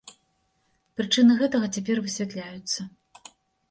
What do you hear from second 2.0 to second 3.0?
высвятляюцца.